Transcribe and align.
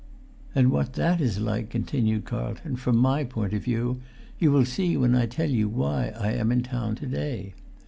[Pg 0.55 0.61
370]"And 0.63 0.71
what 0.71 0.93
that 0.93 1.21
is 1.21 1.37
like," 1.39 1.69
continued 1.69 2.25
Carlton, 2.25 2.75
"from 2.77 2.97
my 2.97 3.23
point 3.23 3.53
of 3.53 3.63
view, 3.65 4.01
you 4.39 4.51
will 4.51 4.65
see 4.65 4.97
when 4.97 5.13
I 5.13 5.27
tell 5.27 5.51
you 5.51 5.69
why 5.69 6.07
I 6.19 6.31
am 6.31 6.51
in 6.51 6.63
town 6.63 6.95
to 6.95 7.05
day. 7.05 7.53